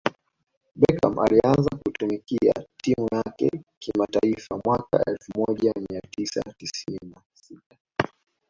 [0.75, 2.53] Beckam alianza kuitumikia
[2.83, 7.77] timu yake kimataifa mwaka elfu moja mia tisa tisini na sita